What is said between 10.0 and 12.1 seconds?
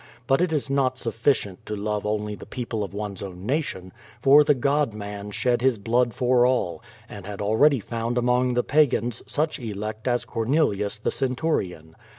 as Cornelius the centurion.